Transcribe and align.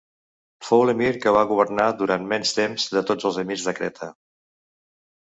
Fou 0.67 0.79
l'emir 0.89 1.09
que 1.25 1.33
va 1.35 1.43
governar 1.51 1.85
durant 1.99 2.25
menys 2.31 2.53
temps 2.61 2.87
de 2.97 3.05
tots 3.11 3.29
els 3.31 3.39
emirs 3.45 3.67
de 3.69 3.75
Creta. 3.81 4.09